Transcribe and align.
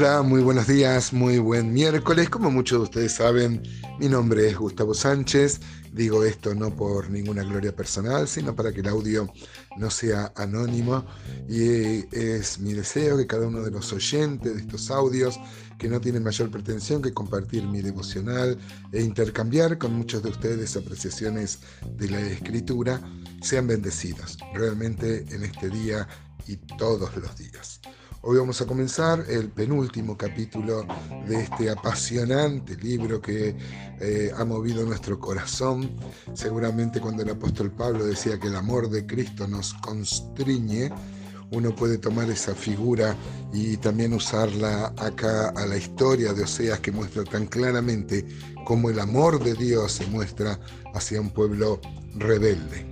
Hola, 0.00 0.22
muy 0.22 0.42
buenos 0.42 0.68
días, 0.68 1.12
muy 1.12 1.38
buen 1.40 1.72
miércoles. 1.72 2.30
Como 2.30 2.52
muchos 2.52 2.78
de 2.78 2.84
ustedes 2.84 3.14
saben, 3.14 3.60
mi 3.98 4.08
nombre 4.08 4.48
es 4.48 4.56
Gustavo 4.56 4.94
Sánchez. 4.94 5.58
Digo 5.92 6.22
esto 6.22 6.54
no 6.54 6.70
por 6.70 7.10
ninguna 7.10 7.42
gloria 7.42 7.74
personal, 7.74 8.28
sino 8.28 8.54
para 8.54 8.72
que 8.72 8.78
el 8.78 8.86
audio 8.86 9.28
no 9.76 9.90
sea 9.90 10.32
anónimo. 10.36 11.04
Y 11.48 12.04
es 12.16 12.60
mi 12.60 12.74
deseo 12.74 13.16
que 13.16 13.26
cada 13.26 13.48
uno 13.48 13.60
de 13.60 13.72
los 13.72 13.92
oyentes 13.92 14.54
de 14.54 14.60
estos 14.60 14.88
audios, 14.92 15.36
que 15.80 15.88
no 15.88 16.00
tienen 16.00 16.22
mayor 16.22 16.48
pretensión 16.48 17.02
que 17.02 17.12
compartir 17.12 17.66
mi 17.66 17.82
devocional 17.82 18.56
e 18.92 19.02
intercambiar 19.02 19.78
con 19.78 19.94
muchos 19.94 20.22
de 20.22 20.30
ustedes 20.30 20.76
apreciaciones 20.76 21.58
de 21.96 22.08
la 22.08 22.20
escritura, 22.20 23.00
sean 23.42 23.66
bendecidos 23.66 24.38
realmente 24.54 25.26
en 25.30 25.42
este 25.42 25.68
día 25.68 26.06
y 26.46 26.54
todos 26.78 27.16
los 27.16 27.36
días. 27.36 27.80
Hoy 28.20 28.36
vamos 28.36 28.60
a 28.60 28.66
comenzar 28.66 29.24
el 29.28 29.48
penúltimo 29.48 30.16
capítulo 30.16 30.84
de 31.28 31.40
este 31.40 31.70
apasionante 31.70 32.74
libro 32.76 33.20
que 33.20 33.54
eh, 34.00 34.32
ha 34.36 34.44
movido 34.44 34.84
nuestro 34.84 35.20
corazón. 35.20 35.96
Seguramente 36.34 37.00
cuando 37.00 37.22
el 37.22 37.30
apóstol 37.30 37.70
Pablo 37.70 38.04
decía 38.04 38.36
que 38.40 38.48
el 38.48 38.56
amor 38.56 38.90
de 38.90 39.06
Cristo 39.06 39.46
nos 39.46 39.72
constriñe, 39.74 40.90
uno 41.52 41.72
puede 41.76 41.96
tomar 41.98 42.28
esa 42.28 42.56
figura 42.56 43.16
y 43.52 43.76
también 43.76 44.12
usarla 44.12 44.92
acá 44.96 45.50
a 45.50 45.64
la 45.66 45.76
historia 45.76 46.32
de 46.32 46.42
Oseas 46.42 46.80
que 46.80 46.90
muestra 46.90 47.22
tan 47.22 47.46
claramente 47.46 48.26
cómo 48.66 48.90
el 48.90 48.98
amor 48.98 49.42
de 49.42 49.54
Dios 49.54 49.92
se 49.92 50.06
muestra 50.08 50.58
hacia 50.92 51.20
un 51.20 51.30
pueblo 51.30 51.80
rebelde. 52.16 52.84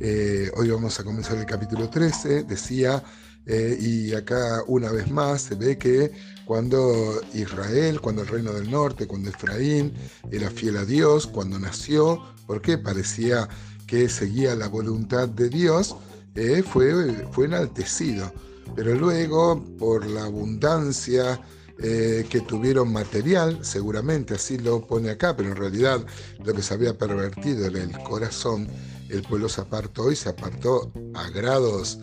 Eh, 0.00 0.50
hoy 0.56 0.70
vamos 0.70 0.98
a 0.98 1.04
comenzar 1.04 1.36
el 1.36 1.46
capítulo 1.46 1.90
13, 1.90 2.44
decía 2.44 3.04
eh, 3.46 3.76
y 3.80 4.14
acá 4.14 4.62
una 4.66 4.90
vez 4.92 5.10
más 5.10 5.42
se 5.42 5.54
ve 5.54 5.76
que 5.76 6.12
cuando 6.44 7.20
Israel, 7.34 8.00
cuando 8.00 8.22
el 8.22 8.28
reino 8.28 8.52
del 8.52 8.70
norte, 8.70 9.06
cuando 9.06 9.30
Efraín 9.30 9.92
era 10.30 10.50
fiel 10.50 10.76
a 10.76 10.84
Dios, 10.84 11.26
cuando 11.26 11.58
nació, 11.58 12.22
porque 12.46 12.78
parecía 12.78 13.48
que 13.86 14.08
seguía 14.08 14.54
la 14.54 14.68
voluntad 14.68 15.28
de 15.28 15.48
Dios, 15.48 15.96
eh, 16.34 16.62
fue, 16.62 17.26
fue 17.32 17.46
enaltecido. 17.46 18.32
Pero 18.74 18.94
luego, 18.94 19.62
por 19.78 20.06
la 20.06 20.24
abundancia 20.24 21.40
eh, 21.78 22.26
que 22.30 22.40
tuvieron 22.40 22.92
material, 22.92 23.58
seguramente 23.64 24.34
así 24.34 24.56
lo 24.56 24.86
pone 24.86 25.10
acá, 25.10 25.36
pero 25.36 25.50
en 25.50 25.56
realidad 25.56 26.04
lo 26.44 26.54
que 26.54 26.62
se 26.62 26.74
había 26.74 26.96
pervertido 26.96 27.66
en 27.66 27.76
el 27.76 27.98
corazón, 28.04 28.68
el 29.08 29.22
pueblo 29.22 29.48
se 29.48 29.62
apartó 29.62 30.10
y 30.12 30.16
se 30.16 30.28
apartó 30.28 30.92
a 31.14 31.28
grados 31.30 31.98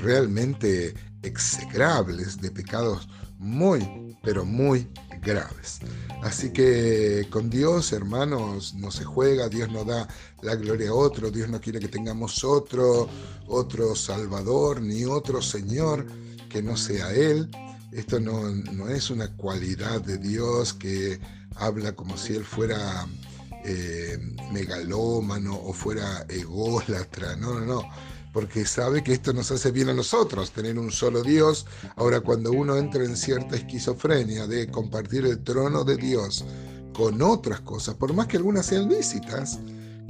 realmente 0.00 0.94
execrables, 1.22 2.40
de 2.40 2.50
pecados 2.50 3.08
muy, 3.38 4.16
pero 4.22 4.44
muy 4.44 4.88
graves. 5.22 5.80
Así 6.22 6.50
que 6.50 7.26
con 7.30 7.48
Dios, 7.50 7.92
hermanos, 7.92 8.74
no 8.74 8.90
se 8.90 9.04
juega, 9.04 9.48
Dios 9.48 9.70
no 9.70 9.84
da 9.84 10.08
la 10.42 10.54
gloria 10.54 10.90
a 10.90 10.94
otro, 10.94 11.30
Dios 11.30 11.48
no 11.48 11.60
quiere 11.60 11.80
que 11.80 11.88
tengamos 11.88 12.44
otro, 12.44 13.08
otro 13.46 13.94
Salvador, 13.94 14.80
ni 14.82 15.04
otro 15.04 15.42
Señor 15.42 16.06
que 16.48 16.62
no 16.62 16.76
sea 16.76 17.12
Él. 17.12 17.50
Esto 17.92 18.20
no, 18.20 18.48
no 18.50 18.88
es 18.88 19.10
una 19.10 19.34
cualidad 19.36 20.00
de 20.00 20.18
Dios 20.18 20.74
que 20.74 21.18
habla 21.56 21.92
como 21.92 22.16
si 22.16 22.34
Él 22.34 22.44
fuera 22.44 23.06
eh, 23.64 24.18
megalómano 24.52 25.54
o 25.54 25.72
fuera 25.72 26.24
ególatra, 26.28 27.36
no, 27.36 27.54
no, 27.54 27.66
no 27.66 28.09
porque 28.32 28.64
sabe 28.64 29.02
que 29.02 29.12
esto 29.12 29.32
nos 29.32 29.50
hace 29.50 29.70
bien 29.70 29.88
a 29.88 29.94
nosotros, 29.94 30.52
tener 30.52 30.78
un 30.78 30.90
solo 30.90 31.22
Dios. 31.22 31.66
Ahora, 31.96 32.20
cuando 32.20 32.52
uno 32.52 32.76
entra 32.76 33.04
en 33.04 33.16
cierta 33.16 33.56
esquizofrenia 33.56 34.46
de 34.46 34.70
compartir 34.70 35.24
el 35.26 35.42
trono 35.42 35.84
de 35.84 35.96
Dios 35.96 36.44
con 36.92 37.20
otras 37.22 37.60
cosas, 37.60 37.94
por 37.94 38.12
más 38.12 38.26
que 38.26 38.36
algunas 38.36 38.66
sean 38.66 38.88
lícitas, 38.88 39.58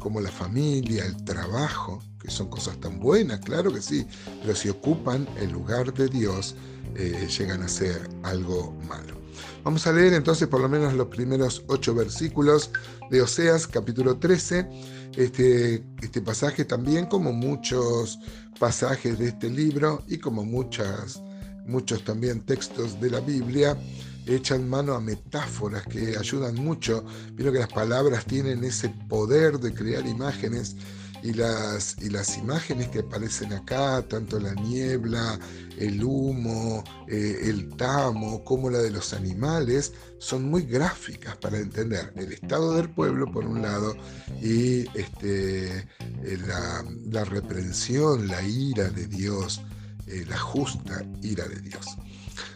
como 0.00 0.21
la 0.21 0.31
familia, 0.31 1.05
el 1.05 1.25
trabajo, 1.25 2.03
que 2.21 2.31
son 2.31 2.49
cosas 2.49 2.78
tan 2.81 2.99
buenas, 2.99 3.41
claro 3.41 3.72
que 3.72 3.81
sí, 3.81 4.05
pero 4.43 4.56
si 4.56 4.69
ocupan 4.69 5.28
el 5.38 5.50
lugar 5.53 5.94
de 5.94 6.09
Dios, 6.09 6.56
eh, 6.97 7.28
llegan 7.38 7.62
a 7.62 7.69
ser 7.69 8.09
algo 8.25 8.77
malo. 8.88 9.21
Vamos 9.62 9.87
a 9.87 9.93
leer 9.93 10.15
entonces 10.15 10.49
por 10.49 10.61
lo 10.61 10.69
menos 10.69 10.94
los 10.94 11.06
primeros 11.06 11.62
ocho 11.69 11.94
versículos 11.94 12.71
de 13.11 13.22
Oseas 13.22 13.66
capítulo 13.66 14.19
13 14.19 14.69
este, 15.16 15.84
este 16.03 16.21
pasaje 16.21 16.65
también, 16.65 17.06
como 17.06 17.32
muchos 17.32 18.19
pasajes 18.59 19.19
de 19.19 19.28
este 19.28 19.50
libro 19.50 20.03
y 20.06 20.19
como 20.19 20.44
muchas, 20.44 21.22
muchos 21.67 22.05
también 22.05 22.41
textos 22.41 23.00
de 23.00 23.11
la 23.11 23.21
Biblia, 23.21 23.77
echan 24.26 24.69
mano 24.69 24.94
a 24.94 25.00
metáforas 25.00 25.84
que 25.86 26.16
ayudan 26.16 26.54
mucho. 26.56 27.04
Vieron 27.32 27.54
que 27.54 27.60
las 27.60 27.72
palabras 27.72 28.25
tienen 28.26 28.64
ese 28.64 28.88
poder 29.08 29.58
de 29.58 29.75
crear 29.75 30.06
imágenes 30.06 30.76
y 31.22 31.32
las, 31.34 31.97
y 32.00 32.08
las 32.08 32.38
imágenes 32.38 32.88
que 32.88 33.00
aparecen 33.00 33.53
acá, 33.53 34.03
tanto 34.08 34.38
la 34.38 34.54
niebla, 34.54 35.38
el 35.78 36.03
humo, 36.03 36.82
eh, 37.08 37.41
el 37.42 37.69
tamo, 37.76 38.42
como 38.44 38.70
la 38.70 38.78
de 38.78 38.91
los 38.91 39.12
animales, 39.12 39.92
son 40.19 40.44
muy 40.44 40.62
gráficas 40.62 41.37
para 41.37 41.58
entender 41.58 42.12
el 42.16 42.32
estado 42.32 42.75
del 42.75 42.91
pueblo, 42.91 43.31
por 43.31 43.44
un 43.44 43.62
lado, 43.62 43.94
y 44.41 44.87
este, 44.98 45.78
eh, 45.78 46.38
la, 46.47 46.84
la, 47.10 47.25
reprensión, 47.25 48.28
la 48.28 48.42
ira 48.42 48.88
de 48.91 49.06
Dios, 49.06 49.60
eh, 50.06 50.25
la 50.28 50.38
justa 50.38 51.04
ira 51.22 51.47
de 51.47 51.60
Dios. 51.60 51.87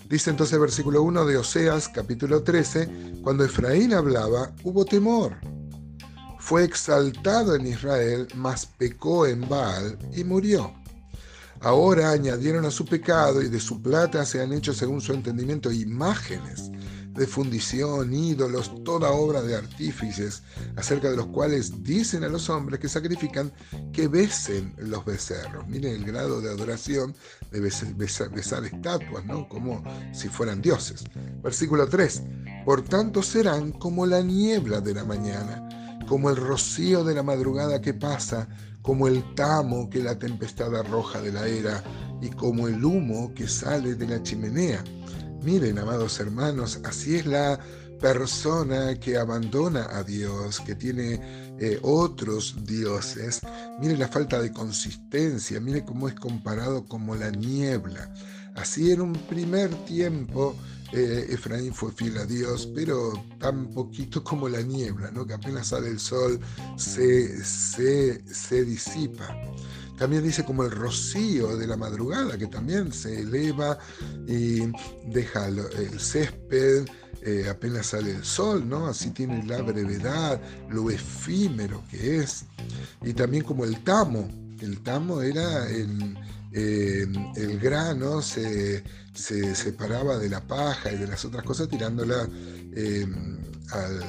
Dice 0.08 0.30
entonces 0.30 0.54
el 0.54 0.60
versículo 0.60 1.02
1 1.02 1.24
de 1.24 1.36
Oseas, 1.36 1.88
capítulo 1.88 2.42
13, 2.42 3.20
cuando 3.22 3.44
Efraín 3.44 3.94
hablaba, 3.94 4.52
hubo 4.62 4.84
temor 4.84 5.36
fue 6.44 6.62
exaltado 6.62 7.54
en 7.54 7.66
Israel, 7.66 8.28
mas 8.34 8.66
pecó 8.66 9.26
en 9.26 9.48
Baal 9.48 9.96
y 10.14 10.24
murió. 10.24 10.74
Ahora 11.62 12.10
añadieron 12.10 12.66
a 12.66 12.70
su 12.70 12.84
pecado 12.84 13.40
y 13.40 13.48
de 13.48 13.58
su 13.58 13.80
plata 13.80 14.26
se 14.26 14.42
han 14.42 14.52
hecho 14.52 14.74
según 14.74 15.00
su 15.00 15.14
entendimiento 15.14 15.72
imágenes 15.72 16.70
de 17.14 17.26
fundición, 17.26 18.12
ídolos, 18.12 18.84
toda 18.84 19.10
obra 19.10 19.42
de 19.42 19.56
artífices, 19.56 20.42
acerca 20.76 21.10
de 21.10 21.16
los 21.16 21.26
cuales 21.26 21.82
dicen 21.82 22.24
a 22.24 22.28
los 22.28 22.50
hombres 22.50 22.80
que 22.80 22.88
sacrifican 22.88 23.52
que 23.92 24.08
besen 24.08 24.74
los 24.78 25.04
becerros. 25.04 25.66
Miren 25.68 25.94
el 25.94 26.04
grado 26.04 26.40
de 26.40 26.50
adoración 26.50 27.14
de 27.50 27.60
besar, 27.60 27.94
besar 28.30 28.64
estatuas, 28.64 29.24
¿no? 29.24 29.48
Como 29.48 29.82
si 30.12 30.28
fueran 30.28 30.60
dioses. 30.60 31.04
Versículo 31.42 31.88
3. 31.88 32.22
Por 32.64 32.82
tanto 32.82 33.22
serán 33.22 33.72
como 33.72 34.06
la 34.06 34.20
niebla 34.20 34.80
de 34.80 34.94
la 34.94 35.04
mañana 35.04 35.68
como 36.06 36.30
el 36.30 36.36
rocío 36.36 37.04
de 37.04 37.14
la 37.14 37.22
madrugada 37.22 37.80
que 37.80 37.94
pasa, 37.94 38.48
como 38.82 39.08
el 39.08 39.34
tamo 39.34 39.88
que 39.88 40.02
la 40.02 40.18
tempestad 40.18 40.74
arroja 40.76 41.20
de 41.20 41.32
la 41.32 41.46
era 41.46 41.82
y 42.20 42.28
como 42.30 42.68
el 42.68 42.84
humo 42.84 43.32
que 43.34 43.48
sale 43.48 43.94
de 43.94 44.06
la 44.06 44.22
chimenea. 44.22 44.84
Miren, 45.44 45.78
amados 45.78 46.18
hermanos, 46.20 46.80
así 46.84 47.16
es 47.16 47.26
la 47.26 47.60
persona 48.00 48.98
que 48.98 49.18
abandona 49.18 49.86
a 49.90 50.02
Dios, 50.02 50.58
que 50.60 50.74
tiene 50.74 51.20
eh, 51.60 51.78
otros 51.82 52.64
dioses. 52.64 53.40
Miren 53.78 53.98
la 53.98 54.08
falta 54.08 54.40
de 54.40 54.52
consistencia, 54.52 55.60
mire 55.60 55.84
cómo 55.84 56.08
es 56.08 56.14
comparado 56.14 56.86
como 56.86 57.14
la 57.14 57.30
niebla. 57.30 58.10
Así 58.54 58.90
en 58.90 59.02
un 59.02 59.12
primer 59.12 59.68
tiempo 59.84 60.56
eh, 60.92 61.26
Efraín 61.28 61.74
fue 61.74 61.92
fiel 61.92 62.16
a 62.18 62.24
Dios, 62.24 62.68
pero 62.74 63.12
tan 63.38 63.66
poquito 63.66 64.22
como 64.24 64.48
la 64.48 64.62
niebla, 64.62 65.10
¿no? 65.10 65.26
que 65.26 65.34
apenas 65.34 65.68
sale 65.68 65.88
el 65.88 65.98
sol 65.98 66.40
se, 66.76 67.44
se, 67.44 68.64
disipa. 68.64 69.28
También 69.98 70.24
dice 70.24 70.44
como 70.44 70.64
el 70.64 70.70
rocío 70.70 71.56
de 71.56 71.66
la 71.66 71.76
madrugada, 71.76 72.36
que 72.36 72.46
también 72.46 72.92
se 72.92 73.20
eleva 73.20 73.78
y 74.26 74.72
deja 75.06 75.46
el 75.48 76.00
césped, 76.00 76.86
eh, 77.26 77.48
apenas 77.48 77.86
sale 77.86 78.10
el 78.10 78.22
sol, 78.22 78.68
¿no? 78.68 78.86
Así 78.86 79.10
tiene 79.10 79.42
la 79.44 79.62
brevedad, 79.62 80.40
lo 80.68 80.90
efímero 80.90 81.82
que 81.90 82.18
es. 82.18 82.44
Y 83.02 83.14
también 83.14 83.44
como 83.44 83.64
el 83.64 83.82
tamo. 83.82 84.28
El 84.60 84.80
tamo 84.82 85.22
era 85.22 85.70
en, 85.70 86.18
eh, 86.52 87.06
el 87.36 87.58
grano 87.58 88.20
se, 88.20 88.84
separaba 89.14 90.18
de 90.18 90.28
la 90.28 90.40
paja 90.40 90.92
y 90.92 90.98
de 90.98 91.06
las 91.06 91.24
otras 91.24 91.44
cosas 91.44 91.68
tirándola 91.68 92.28
eh, 92.74 93.06
al, 93.70 94.04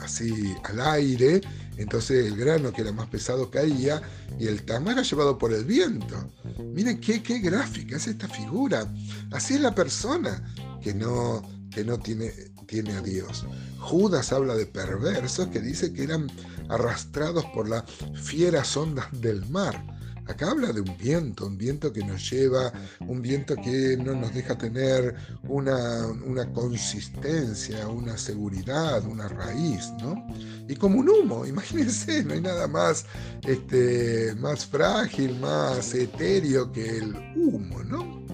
así 0.00 0.54
al 0.62 0.80
aire. 0.80 1.40
Entonces 1.78 2.26
el 2.26 2.36
grano 2.36 2.72
que 2.72 2.82
era 2.82 2.92
más 2.92 3.08
pesado 3.08 3.50
caía 3.50 4.02
y 4.38 4.46
el 4.46 4.64
tamo 4.64 4.90
era 4.90 5.02
llevado 5.02 5.38
por 5.38 5.52
el 5.52 5.64
viento. 5.64 6.16
Miren 6.58 7.00
qué, 7.00 7.22
qué 7.22 7.38
gráfica 7.38 7.96
es 7.96 8.08
esta 8.08 8.28
figura. 8.28 8.86
Así 9.30 9.54
es 9.54 9.60
la 9.60 9.74
persona 9.74 10.52
que 10.82 10.92
no, 10.92 11.42
que 11.70 11.84
no 11.84 11.98
tiene, 11.98 12.32
tiene 12.66 12.92
a 12.92 13.00
Dios. 13.00 13.46
Judas 13.78 14.32
habla 14.32 14.56
de 14.56 14.66
perversos 14.66 15.48
que 15.48 15.60
dice 15.60 15.92
que 15.92 16.02
eran 16.02 16.30
arrastrados 16.68 17.44
por 17.54 17.68
las 17.68 17.84
fieras 18.22 18.76
ondas 18.76 19.06
del 19.12 19.46
mar 19.46 19.97
Acá 20.28 20.50
habla 20.50 20.72
de 20.74 20.82
un 20.82 20.96
viento, 20.98 21.46
un 21.46 21.56
viento 21.56 21.90
que 21.90 22.04
nos 22.04 22.30
lleva, 22.30 22.70
un 23.00 23.22
viento 23.22 23.56
que 23.56 23.96
no 23.96 24.14
nos 24.14 24.34
deja 24.34 24.58
tener 24.58 25.14
una, 25.44 26.06
consistencia, 26.52 27.88
una 27.88 28.18
seguridad, 28.18 29.04
una 29.06 29.26
raíz, 29.26 29.90
¿no? 30.02 30.26
Y 30.68 30.76
como 30.76 31.00
un 31.00 31.08
humo, 31.08 31.46
imagínense, 31.54 32.22
no 32.24 32.34
hay 32.34 32.42
nada 32.42 32.68
más, 32.68 33.06
este, 33.46 34.34
más 34.38 34.66
frágil, 34.66 35.38
más 35.40 35.94
etéreo 35.94 36.70
que 36.72 36.98
el 36.98 37.14
humo, 37.34 37.82
¿no? 37.82 38.26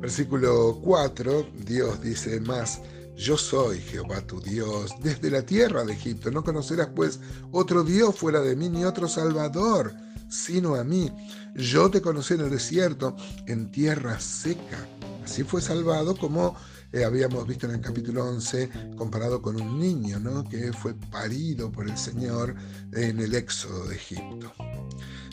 Versículo 0.00 0.80
4, 0.82 1.46
Dios 1.64 2.02
dice 2.02 2.40
más, 2.40 2.80
yo 3.14 3.36
soy 3.36 3.78
Jehová 3.78 4.20
tu 4.22 4.40
Dios, 4.40 4.92
desde 5.00 5.30
la 5.30 5.42
tierra 5.42 5.84
de 5.84 5.92
Egipto. 5.92 6.30
No 6.30 6.42
conocerás 6.42 6.88
pues 6.88 7.20
otro 7.52 7.84
Dios 7.84 8.16
fuera 8.16 8.40
de 8.40 8.56
mí, 8.56 8.68
ni 8.68 8.84
otro 8.84 9.06
Salvador 9.06 9.94
sino 10.30 10.76
a 10.76 10.84
mí. 10.84 11.10
Yo 11.54 11.90
te 11.90 12.00
conocí 12.00 12.34
en 12.34 12.40
el 12.40 12.50
desierto, 12.50 13.16
en 13.46 13.70
tierra 13.70 14.18
seca. 14.20 14.86
Así 15.24 15.42
fue 15.42 15.60
salvado 15.60 16.16
como 16.16 16.56
eh, 16.92 17.04
habíamos 17.04 17.46
visto 17.46 17.66
en 17.66 17.74
el 17.74 17.80
capítulo 17.80 18.26
11, 18.26 18.68
comparado 18.96 19.40
con 19.40 19.60
un 19.60 19.78
niño, 19.78 20.18
¿no? 20.18 20.48
que 20.48 20.72
fue 20.72 20.94
parido 20.94 21.70
por 21.70 21.88
el 21.88 21.96
Señor 21.96 22.56
en 22.92 23.20
el 23.20 23.34
éxodo 23.34 23.86
de 23.86 23.94
Egipto. 23.94 24.52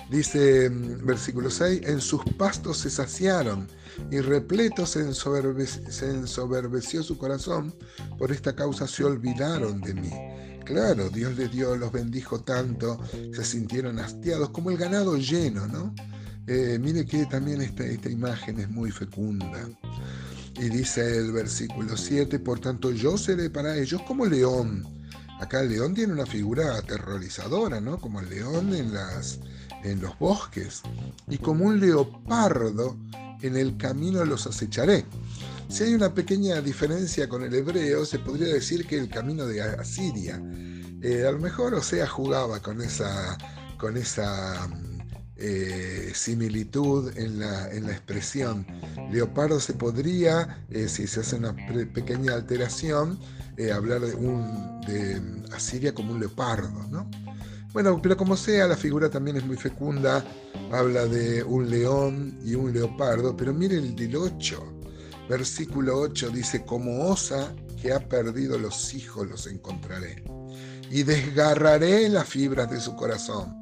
Dice 0.09 0.69
mm, 0.69 1.05
versículo 1.05 1.49
6, 1.49 1.81
en 1.83 1.99
sus 1.99 2.23
pastos 2.37 2.77
se 2.77 2.91
saciaron 2.91 3.67
y 4.11 4.19
repleto 4.19 4.85
se, 4.85 5.01
ensoberbeció 5.01 7.01
su 7.01 7.17
corazón, 7.17 7.73
por 8.19 8.31
esta 8.31 8.55
causa 8.55 8.87
se 8.87 9.03
olvidaron 9.03 9.81
de 9.81 9.95
mí. 9.95 10.11
Claro, 10.67 11.09
Dios 11.09 11.37
les 11.37 11.49
dio, 11.49 11.77
los 11.77 11.93
bendijo 11.93 12.41
tanto, 12.41 12.99
se 13.33 13.45
sintieron 13.45 13.99
hastiados, 13.99 14.49
como 14.49 14.69
el 14.69 14.75
ganado 14.77 15.15
lleno, 15.15 15.65
¿no? 15.65 15.95
Eh, 16.45 16.77
mire 16.77 17.05
que 17.05 17.25
también 17.25 17.61
esta, 17.61 18.09
imagen 18.09 18.59
es 18.59 18.69
muy 18.69 18.91
fecunda. 18.91 19.69
Y 20.59 20.67
dice 20.67 21.19
el 21.19 21.31
versículo 21.31 21.95
7, 21.95 22.39
por 22.39 22.59
tanto 22.59 22.91
yo 22.91 23.17
seré 23.17 23.49
para 23.49 23.77
ellos 23.77 24.01
como 24.01 24.25
león. 24.25 24.85
Acá 25.39 25.61
el 25.61 25.69
león 25.69 25.93
tiene 25.93 26.11
una 26.11 26.25
figura 26.25 26.75
aterrorizadora, 26.75 27.79
¿no? 27.79 27.97
Como 28.01 28.19
el 28.19 28.29
león 28.29 28.75
en, 28.75 28.93
las, 28.93 29.39
en 29.85 30.01
los 30.01 30.19
bosques. 30.19 30.81
Y 31.29 31.37
como 31.37 31.63
un 31.63 31.79
leopardo 31.79 32.97
en 33.41 33.55
el 33.55 33.77
camino 33.77 34.25
los 34.25 34.47
acecharé. 34.47 35.05
Si 35.69 35.83
hay 35.83 35.93
una 35.93 36.13
pequeña 36.13 36.61
diferencia 36.61 37.27
con 37.27 37.43
el 37.43 37.53
hebreo, 37.53 38.05
se 38.05 38.19
podría 38.19 38.53
decir 38.53 38.87
que 38.87 38.97
el 38.97 39.09
camino 39.09 39.45
de 39.45 39.61
Asiria. 39.61 40.41
Eh, 41.01 41.25
a 41.27 41.31
lo 41.31 41.39
mejor 41.39 41.73
o 41.73 41.81
sea 41.81 42.07
jugaba 42.07 42.61
con 42.61 42.81
esa, 42.81 43.37
con 43.77 43.97
esa 43.97 44.69
eh, 45.35 46.11
similitud 46.15 47.15
en 47.17 47.39
la, 47.39 47.69
en 47.71 47.85
la, 47.85 47.91
expresión. 47.91 48.65
Leopardo 49.11 49.59
se 49.59 49.73
podría, 49.73 50.65
eh, 50.69 50.87
si 50.87 51.05
se 51.05 51.19
hace 51.19 51.35
una 51.35 51.53
pequeña 51.93 52.33
alteración, 52.33 53.19
hablar 53.73 54.01
de, 54.01 54.15
un, 54.15 54.81
de 54.81 55.21
Asiria 55.53 55.93
como 55.93 56.13
un 56.13 56.19
leopardo, 56.19 56.87
¿no? 56.89 57.09
Bueno, 57.73 57.99
pero 58.01 58.15
como 58.15 58.37
sea, 58.37 58.67
la 58.67 58.77
figura 58.77 59.09
también 59.09 59.37
es 59.37 59.45
muy 59.45 59.57
fecunda, 59.57 60.23
habla 60.71 61.05
de 61.05 61.43
un 61.43 61.69
león 61.69 62.39
y 62.43 62.55
un 62.55 62.73
leopardo, 62.73 63.35
pero 63.35 63.53
mire 63.53 63.77
el 63.77 63.95
del 63.95 64.15
8, 64.15 64.76
Versículo 65.29 65.99
8 65.99 66.29
dice, 66.29 66.63
como 66.63 67.05
osa 67.09 67.53
que 67.81 67.91
ha 67.91 67.99
perdido 68.07 68.57
los 68.57 68.93
hijos 68.93 69.27
los 69.27 69.47
encontraré, 69.47 70.23
y 70.89 71.03
desgarraré 71.03 72.09
las 72.09 72.27
fibras 72.27 72.71
de 72.71 72.79
su 72.79 72.95
corazón, 72.95 73.55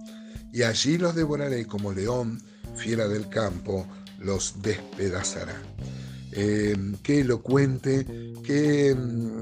y 0.53 0.63
allí 0.63 0.97
los 0.97 1.15
devoraré 1.15 1.65
como 1.65 1.91
león, 1.91 2.41
fiera 2.75 3.07
del 3.07 3.29
campo, 3.29 3.85
los 4.19 4.61
despedazará. 4.61 5.61
Eh, 6.31 6.75
qué 7.01 7.21
elocuente, 7.21 8.05
qué, 8.43 8.95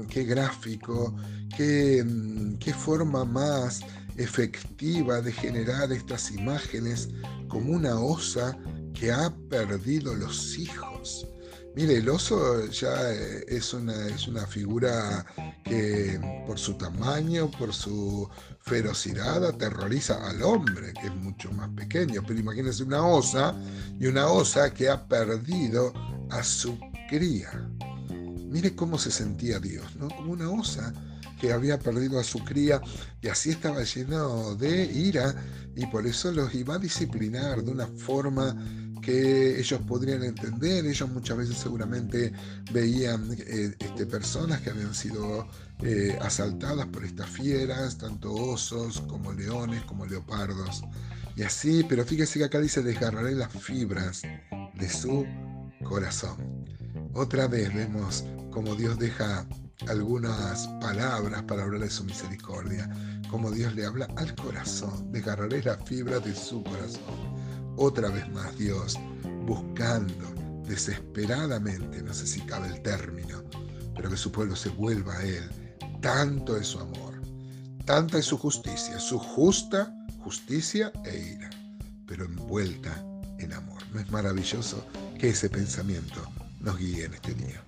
qué 0.08 0.24
gráfico, 0.24 1.14
qué, 1.56 2.04
qué 2.58 2.72
forma 2.72 3.24
más 3.24 3.80
efectiva 4.16 5.20
de 5.20 5.32
generar 5.32 5.92
estas 5.92 6.30
imágenes 6.30 7.08
como 7.48 7.72
una 7.72 7.98
osa 7.98 8.56
que 8.92 9.10
ha 9.10 9.34
perdido 9.48 10.14
los 10.14 10.56
hijos. 10.58 11.26
Mire, 11.76 11.96
el 11.96 12.08
oso 12.08 12.66
ya 12.66 13.12
eh, 13.12 13.46
es 13.48 13.74
una, 13.74 14.06
es 14.06 14.28
una 14.28 14.46
figura 14.46 15.26
que 15.64 16.20
por 16.46 16.56
su 16.56 16.74
tamaño, 16.74 17.50
por 17.50 17.74
su 17.74 18.28
ferocidad, 18.60 19.44
aterroriza 19.44 20.24
al 20.28 20.42
hombre, 20.42 20.92
que 20.92 21.08
es 21.08 21.14
mucho 21.16 21.50
más 21.50 21.68
pequeño. 21.70 22.22
Pero 22.26 22.38
imagínense 22.38 22.84
una 22.84 23.04
osa 23.04 23.56
y 23.98 24.06
una 24.06 24.28
osa 24.28 24.72
que 24.72 24.88
ha 24.88 25.04
perdido 25.08 25.92
a 26.30 26.44
su 26.44 26.78
cría. 27.08 27.68
Mire 28.48 28.76
cómo 28.76 28.96
se 28.96 29.10
sentía 29.10 29.58
Dios, 29.58 29.96
¿no? 29.96 30.06
Como 30.08 30.32
una 30.32 30.48
osa 30.48 30.94
que 31.40 31.52
había 31.52 31.78
perdido 31.78 32.20
a 32.20 32.24
su 32.24 32.38
cría 32.44 32.80
y 33.20 33.26
así 33.26 33.50
estaba 33.50 33.82
lleno 33.82 34.54
de 34.54 34.84
ira 34.84 35.34
y 35.74 35.86
por 35.86 36.06
eso 36.06 36.30
los 36.30 36.54
iba 36.54 36.76
a 36.76 36.78
disciplinar 36.78 37.64
de 37.64 37.72
una 37.72 37.88
forma 37.88 38.54
que 39.04 39.58
ellos 39.58 39.80
podrían 39.86 40.22
entender. 40.24 40.86
Ellos 40.86 41.08
muchas 41.10 41.36
veces 41.36 41.56
seguramente 41.58 42.32
veían 42.72 43.30
eh, 43.38 43.74
este, 43.78 44.06
personas 44.06 44.60
que 44.60 44.70
habían 44.70 44.94
sido 44.94 45.46
eh, 45.82 46.16
asaltadas 46.20 46.86
por 46.86 47.04
estas 47.04 47.28
fieras, 47.28 47.98
tanto 47.98 48.32
osos 48.32 49.00
como 49.02 49.32
leones, 49.32 49.82
como 49.84 50.06
leopardos. 50.06 50.82
Y 51.36 51.42
así, 51.42 51.84
pero 51.88 52.04
fíjese 52.04 52.38
que 52.38 52.44
acá 52.44 52.60
dice, 52.60 52.82
desgarraré 52.82 53.34
las 53.34 53.52
fibras 53.52 54.22
de 54.74 54.88
su 54.88 55.26
corazón. 55.84 56.64
Otra 57.12 57.48
vez 57.48 57.74
vemos 57.74 58.24
como 58.50 58.74
Dios 58.76 58.98
deja 58.98 59.46
algunas 59.88 60.68
palabras 60.80 61.42
para 61.42 61.64
hablar 61.64 61.80
de 61.80 61.90
su 61.90 62.04
misericordia, 62.04 62.88
como 63.28 63.50
Dios 63.50 63.74
le 63.74 63.84
habla 63.84 64.06
al 64.16 64.32
corazón, 64.36 65.10
desgarraré 65.10 65.62
las 65.62 65.78
fibras 65.84 66.24
de 66.24 66.34
su 66.34 66.62
corazón 66.62 67.43
otra 67.76 68.08
vez 68.08 68.28
más 68.30 68.56
Dios, 68.58 68.98
buscando 69.46 70.34
desesperadamente, 70.66 72.02
no 72.02 72.12
sé 72.12 72.26
si 72.26 72.40
cabe 72.42 72.68
el 72.68 72.82
término, 72.82 73.42
pero 73.94 74.10
que 74.10 74.16
su 74.16 74.32
pueblo 74.32 74.56
se 74.56 74.70
vuelva 74.70 75.16
a 75.16 75.24
Él. 75.24 75.50
Tanto 76.00 76.56
es 76.56 76.68
su 76.68 76.78
amor, 76.78 77.20
tanta 77.84 78.18
es 78.18 78.26
su 78.26 78.38
justicia, 78.38 78.98
su 78.98 79.18
justa 79.18 79.94
justicia 80.20 80.92
e 81.04 81.34
ira, 81.36 81.50
pero 82.06 82.24
envuelta 82.24 83.04
en 83.38 83.52
amor. 83.52 83.82
¿No 83.92 84.00
es 84.00 84.10
maravilloso 84.10 84.84
que 85.18 85.28
ese 85.30 85.50
pensamiento 85.50 86.22
nos 86.60 86.78
guíe 86.78 87.04
en 87.04 87.14
este 87.14 87.34
día? 87.34 87.62